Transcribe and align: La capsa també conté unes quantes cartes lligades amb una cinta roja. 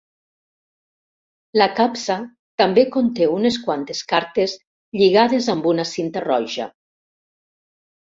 La 1.63 1.67
capsa 1.81 2.15
també 2.63 2.87
conté 2.97 3.29
unes 3.35 3.61
quantes 3.69 4.03
cartes 4.15 4.59
lligades 5.03 5.55
amb 5.57 5.73
una 5.77 5.89
cinta 5.95 6.29
roja. 6.31 6.73